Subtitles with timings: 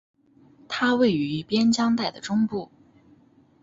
[0.67, 2.71] 它位于边疆带的中部。